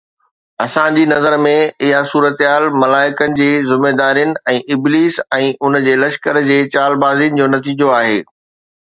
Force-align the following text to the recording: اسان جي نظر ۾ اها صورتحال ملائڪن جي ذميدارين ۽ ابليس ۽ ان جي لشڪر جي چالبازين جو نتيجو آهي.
اسان 0.67 0.95
جي 0.99 1.03
نظر 1.09 1.35
۾ 1.47 1.51
اها 1.89 1.99
صورتحال 2.13 2.65
ملائڪن 2.85 3.37
جي 3.41 3.51
ذميدارين 3.73 4.35
۽ 4.55 4.59
ابليس 4.79 5.23
۽ 5.41 5.53
ان 5.71 5.81
جي 5.89 5.97
لشڪر 6.05 6.45
جي 6.53 6.61
چالبازين 6.77 7.43
جو 7.43 7.55
نتيجو 7.57 7.97
آهي. 8.05 8.23